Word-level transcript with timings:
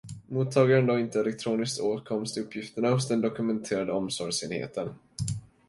Mottagaren 0.27 0.89
har 0.89 0.95
då 0.95 0.99
inte 1.03 1.19
elektronisk 1.19 1.81
åtkomst 1.83 2.33
till 2.33 2.43
uppgifterna 2.43 2.89
hos 2.89 3.07
den 3.07 3.21
dokumenterande 3.21 3.93
omsorgsenheten. 3.93 4.89